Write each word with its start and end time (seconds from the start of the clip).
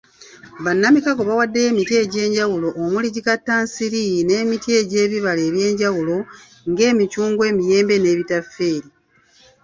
Bannamikago 0.63 1.21
bawaddeyo 1.29 1.67
emiti 1.71 1.93
egy'enjawulo 2.03 2.67
omuli; 2.83 3.07
gikattansiri 3.15 4.03
n'emiti 4.27 4.71
gy'ebibala 4.89 5.41
ebyenjawulo 5.49 6.15
ng'emicungwa, 6.69 7.43
emiyembe 7.51 7.95
n'ebitafeeri. 7.99 8.89